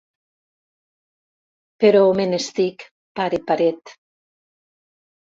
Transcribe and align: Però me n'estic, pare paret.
Però 1.83 1.99
me 2.19 2.25
n'estic, 2.31 2.85
pare 3.19 3.41
paret. 3.51 3.93